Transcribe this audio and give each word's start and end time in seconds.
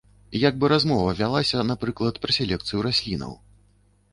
Як 0.43 0.55
бы 0.61 0.69
размова 0.73 1.11
вялася, 1.19 1.65
напрыклад, 1.73 2.15
пра 2.25 2.31
селекцыю 2.39 2.81
раслінаў. 2.87 3.37